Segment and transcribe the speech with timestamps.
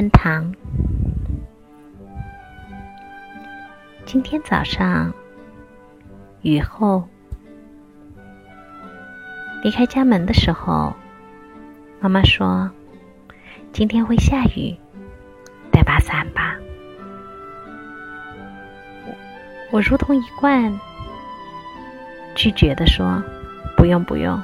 [0.00, 0.54] 天堂。
[4.06, 5.12] 今天早上
[6.40, 7.06] 雨后
[9.62, 10.94] 离开家门的时候，
[12.00, 12.70] 妈妈说
[13.74, 14.74] ：“今天会下雨，
[15.70, 16.56] 带把伞吧。”
[19.70, 20.80] 我如同一贯
[22.34, 23.22] 拒绝的说
[23.76, 24.42] ：“不用不用，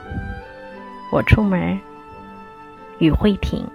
[1.11, 1.81] 我出门
[2.99, 3.67] 雨会停。”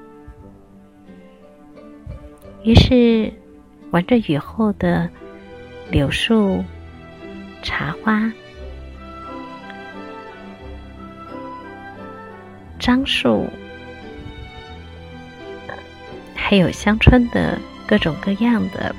[2.63, 3.33] 于是，
[3.89, 5.09] 闻着雨后的
[5.89, 6.63] 柳树、
[7.63, 8.31] 茶花、
[12.77, 13.49] 樟树，
[16.35, 18.95] 还有乡村的各种各样的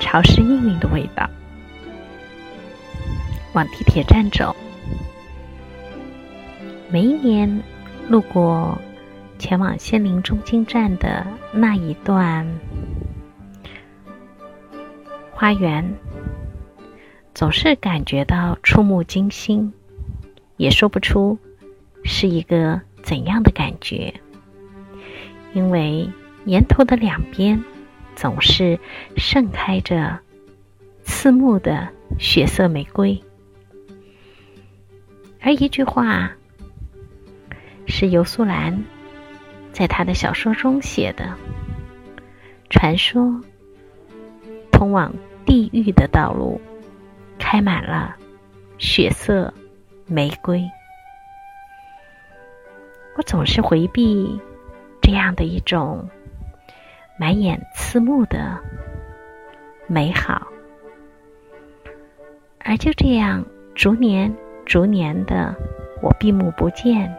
[0.00, 1.28] 潮湿氤氲的味道，
[3.52, 4.56] 往地铁站走。
[6.90, 7.62] 每一年
[8.08, 8.78] 路过。
[9.40, 12.44] 前往仙林中心站的那一段
[15.40, 15.94] 花园，
[17.32, 19.72] 总是感觉到触目惊心，
[20.56, 21.38] 也说不出
[22.02, 24.12] 是一个怎样的感觉。
[25.52, 26.10] 因为
[26.44, 27.62] 沿途的两边
[28.16, 28.80] 总是
[29.16, 30.18] 盛开着
[31.04, 33.22] 刺目的血色玫瑰，
[35.40, 36.32] 而一句话
[37.86, 38.82] 是尤素兰。
[39.70, 41.32] 在他的小说中写的
[42.68, 43.40] 传说，
[44.72, 45.14] 通往
[45.48, 46.60] 地狱的道路
[47.38, 48.14] 开满了
[48.76, 49.54] 血色
[50.04, 50.62] 玫瑰。
[53.16, 54.38] 我总是回避
[55.00, 56.06] 这样的一种
[57.18, 58.58] 满眼刺目的
[59.86, 60.48] 美好，
[62.58, 63.42] 而就这样
[63.74, 64.36] 逐年
[64.66, 65.54] 逐年的，
[66.02, 67.16] 我闭目不见。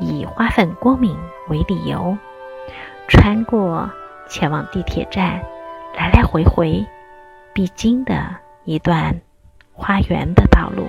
[0.00, 1.16] 以花粉过敏
[1.48, 2.18] 为理由，
[3.06, 3.88] 穿过
[4.28, 5.40] 前往地铁站
[5.94, 6.84] 来来回回
[7.56, 8.36] 必经的
[8.66, 9.18] 一段
[9.72, 10.86] 花园的道路，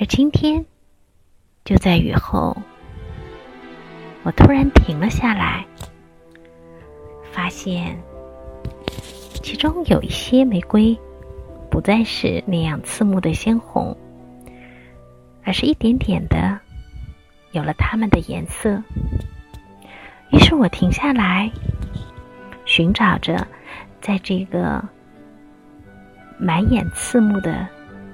[0.00, 0.64] 而今天
[1.62, 2.56] 就在雨后，
[4.22, 5.66] 我突然停了下来，
[7.34, 7.94] 发现
[9.42, 10.98] 其中有一些玫瑰
[11.70, 13.94] 不再是那样刺目的鲜红。
[15.44, 16.58] 而是一点点的
[17.50, 18.82] 有了它们的颜色。
[20.30, 21.50] 于是我停下来，
[22.64, 23.46] 寻找着，
[24.02, 24.84] 在这个
[26.36, 27.68] 满眼刺目的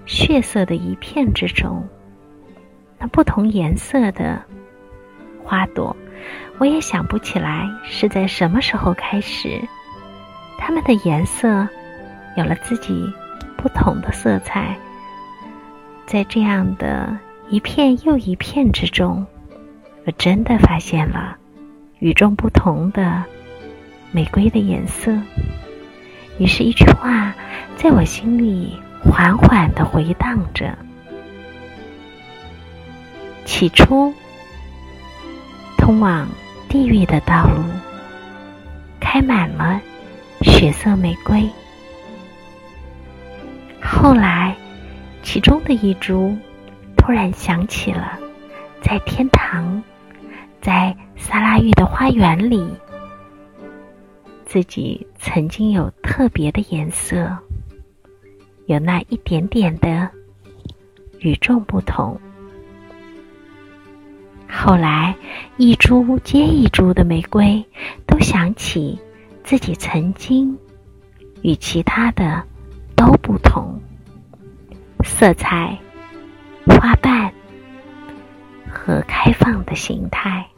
[0.04, 1.88] 血色的一片之中，
[2.98, 4.42] 那不同颜色的
[5.42, 5.96] 花朵，
[6.58, 9.60] 我也想不起来是在什么时候开始，
[10.58, 11.66] 它们的颜色
[12.36, 13.10] 有了自己
[13.56, 14.76] 不同的色彩。
[16.04, 17.18] 在这样的
[17.48, 19.26] 一片又一片之中，
[20.04, 21.38] 我真的发现了
[21.98, 23.24] 与众不同的
[24.12, 25.18] 玫瑰的颜色。
[26.38, 27.34] 于是，一句话
[27.76, 30.76] 在我心里缓缓的回荡着：
[33.44, 34.12] 起初，
[35.76, 36.28] 通往
[36.68, 37.62] 地狱的道路
[39.00, 39.80] 开满了
[40.42, 41.48] 血色玫瑰，
[43.82, 44.54] 后来。
[45.20, 46.34] 其中的一株
[46.96, 48.18] 突然想起了，
[48.80, 49.82] 在天堂，
[50.62, 52.66] 在萨拉玉的花园里，
[54.48, 57.36] 自己曾经有特别的颜色，
[58.64, 60.10] 有那一点点的
[61.18, 62.18] 与众不同。
[64.48, 65.14] 后来，
[65.58, 67.62] 一株接一株的玫瑰
[68.06, 68.98] 都想起
[69.44, 70.56] 自己曾经
[71.42, 72.42] 与其他的
[72.96, 73.78] 都不同。
[75.04, 75.78] 色彩、
[76.64, 77.30] 花瓣
[78.66, 80.48] 和开放的形态，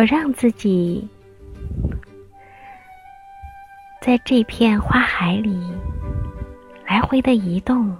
[0.00, 1.06] 我让自己
[4.00, 5.62] 在这片花海里
[6.88, 7.94] 来回的移动、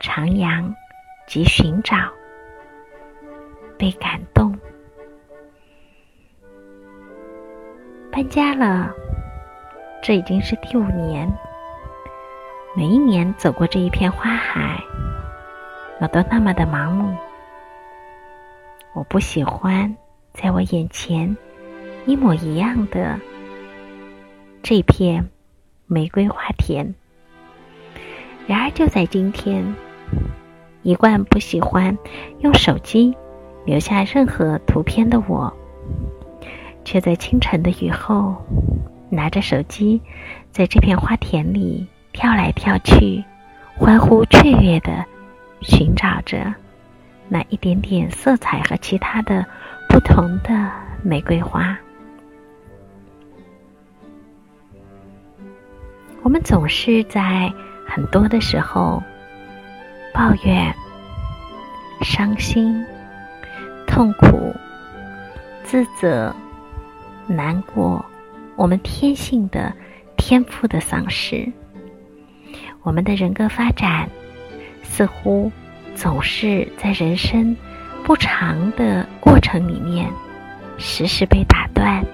[0.00, 0.74] 徜徉
[1.26, 1.96] 及寻找，
[3.76, 4.58] 被感动。
[8.10, 8.90] 搬家了。
[10.02, 11.30] 这已经是第五年，
[12.74, 14.82] 每一年走过这一片花海，
[16.00, 17.14] 我都那么的盲目。
[18.94, 19.94] 我不喜欢
[20.32, 21.36] 在我眼前
[22.06, 23.20] 一模一样的
[24.62, 25.28] 这片
[25.86, 26.94] 玫瑰花田。
[28.46, 29.74] 然而，就在今天，
[30.82, 31.96] 一贯不喜欢
[32.40, 33.14] 用手机
[33.64, 35.52] 留下任何图片的我，
[36.84, 38.34] 却在清晨的雨后，
[39.10, 40.00] 拿着手机，
[40.50, 43.22] 在这片花田里跳来跳去，
[43.76, 45.04] 欢呼雀跃的
[45.60, 46.52] 寻找着
[47.28, 49.46] 那一点点色彩和其他的
[49.92, 50.72] 不同的
[51.02, 51.78] 玫瑰花。
[56.22, 57.52] 我们总是在。
[57.84, 59.02] 很多的时候，
[60.14, 60.74] 抱怨、
[62.00, 62.82] 伤心、
[63.86, 64.50] 痛苦、
[65.62, 66.34] 自责、
[67.26, 68.02] 难过，
[68.56, 69.70] 我们天性的
[70.16, 71.46] 天赋的丧失，
[72.80, 74.08] 我们的人格发展
[74.82, 75.52] 似乎
[75.94, 77.54] 总是在人生
[78.04, 80.10] 不长的过程里面，
[80.78, 82.04] 时时被打断，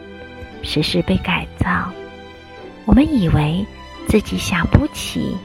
[0.62, 1.90] 时时被改造。
[2.84, 3.66] 我们以为
[4.06, 5.36] 自己想不起。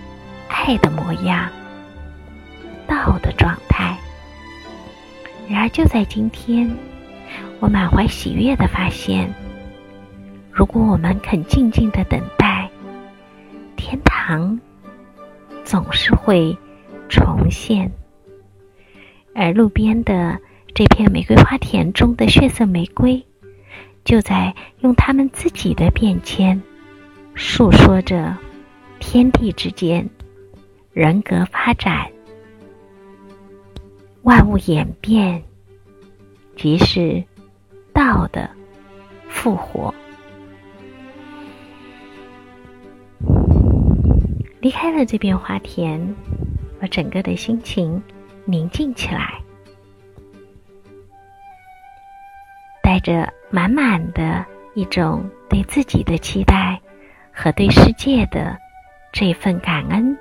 [0.65, 1.49] 爱的模样，
[2.87, 3.97] 道的状态。
[5.49, 6.73] 然而，就在今天，
[7.59, 9.27] 我满怀喜悦的发现，
[10.51, 12.69] 如果我们肯静静的等待，
[13.75, 14.57] 天堂
[15.65, 16.55] 总是会
[17.09, 17.91] 重现。
[19.35, 20.39] 而路边的
[20.73, 23.25] 这片玫瑰花田中的血色玫瑰，
[24.03, 26.61] 就在用他们自己的变迁，
[27.35, 28.37] 诉说着
[28.99, 30.09] 天地之间。
[30.93, 32.05] 人格发展，
[34.21, 35.43] 万物演变，
[36.55, 37.23] 即是
[37.91, 38.47] 道的
[39.27, 39.91] 复活。
[44.61, 46.15] 离开了这片花田，
[46.79, 47.99] 我整个的心情
[48.45, 49.41] 宁静起来，
[52.81, 56.79] 带着满满的一种对自己的期待
[57.33, 58.57] 和对世界的
[59.13, 60.17] 这份感恩。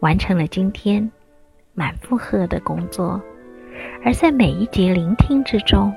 [0.00, 1.10] 完成了今天
[1.72, 3.18] 满负荷的工作，
[4.04, 5.90] 而在每一节聆听之中，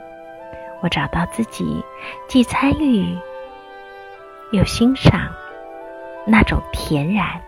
[0.82, 1.84] 我找到自己
[2.30, 3.14] 既参与
[4.54, 5.30] 又欣赏
[6.26, 7.42] 那种恬然。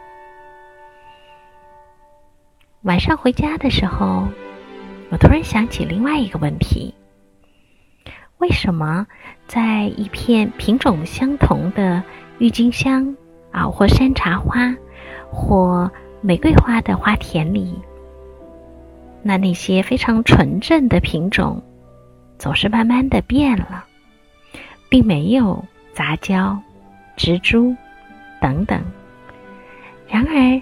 [2.84, 4.28] 晚上回家的时候，
[5.12, 6.92] 我突然想起另外一个问题：
[8.40, 9.06] 为什么
[9.46, 12.02] 在一片品种相同的
[12.40, 13.16] 郁金香
[13.52, 14.76] 啊，或山茶花，
[15.30, 15.92] 或
[16.22, 17.80] 玫瑰花的花田里，
[19.22, 21.62] 那那些非常纯正的品种，
[22.40, 23.86] 总是慢慢的变了，
[24.90, 25.64] 并没有
[25.94, 26.58] 杂交、
[27.16, 27.76] 植株
[28.42, 28.82] 等等。
[30.08, 30.60] 然而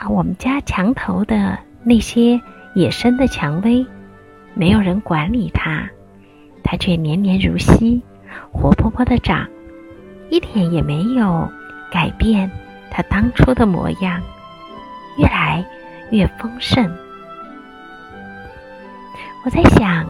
[0.00, 2.40] 啊，我们家墙头的那些
[2.74, 3.86] 野生的蔷薇，
[4.54, 5.86] 没有人管理它，
[6.64, 8.00] 它却年年如昔，
[8.50, 9.46] 活泼泼的长，
[10.30, 11.46] 一点也没有
[11.92, 12.50] 改变
[12.90, 14.22] 它当初的模样。
[15.18, 15.62] 越来
[16.10, 16.90] 越丰盛。
[19.44, 20.06] 我在想，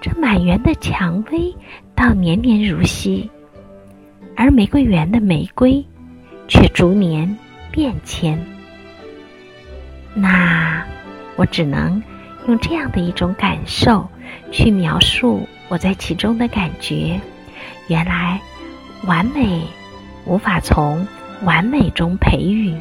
[0.00, 1.54] 这满园的蔷薇
[1.94, 3.30] 倒年年如昔，
[4.34, 5.84] 而玫瑰园的玫瑰
[6.46, 7.36] 却逐年
[7.70, 8.42] 变迁。
[10.20, 10.84] 那
[11.36, 12.02] 我只能
[12.48, 14.08] 用这样的一种感受
[14.50, 17.20] 去描述我在其中的感觉。
[17.86, 18.40] 原来，
[19.04, 19.62] 完美
[20.24, 21.06] 无法从
[21.44, 22.74] 完美中培育。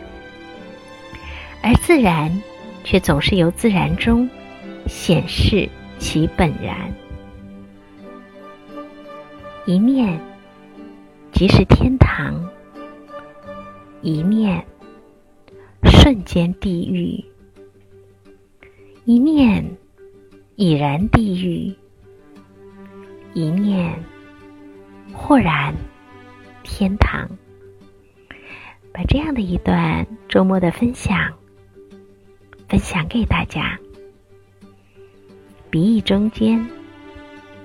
[1.61, 2.41] 而自然，
[2.83, 4.27] 却总是由自然中
[4.87, 6.75] 显示其本然。
[9.65, 10.19] 一面
[11.31, 12.33] 即是天堂，
[14.01, 14.65] 一面
[16.07, 17.21] 瞬间地狱，
[19.03, 19.61] 一念
[20.55, 21.75] 已然地狱，
[23.33, 23.93] 一念
[25.11, 25.75] 豁然
[26.63, 27.29] 天堂。
[28.93, 31.29] 把这样的一段周末的分享。
[32.69, 33.77] 分享给大家。
[35.69, 36.65] 鼻翼中间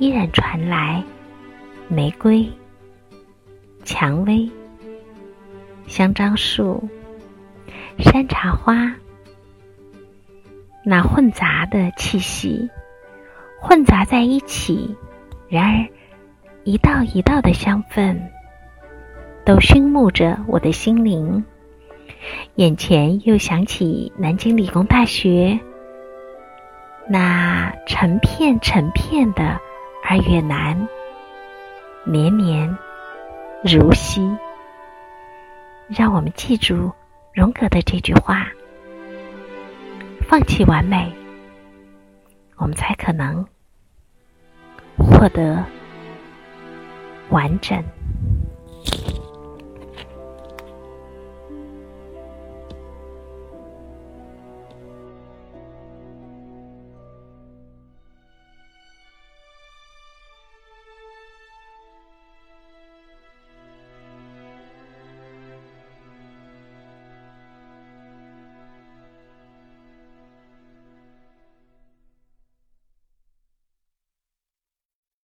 [0.01, 1.01] 依然传来
[1.87, 2.45] 玫瑰、
[3.85, 4.51] 蔷薇、
[5.87, 6.89] 香樟树、
[7.99, 8.95] 山茶花
[10.85, 12.69] 那混杂的气息，
[13.61, 14.97] 混杂在一起。
[15.49, 15.89] 然而，
[16.65, 18.19] 一道一道的香氛
[19.45, 21.45] 都熏沐着我的心灵。
[22.57, 25.59] 眼前又想起南京理工大学
[27.09, 29.61] 那成片成片的
[30.05, 30.89] 二月兰，
[32.05, 32.77] 绵绵
[33.63, 34.37] 如昔。
[35.89, 36.91] 让我们记住
[37.33, 38.47] 荣格的这句话
[40.29, 41.11] ：“放弃完美，
[42.57, 43.43] 我们才可能
[44.99, 45.65] 获得
[47.31, 47.83] 完整。”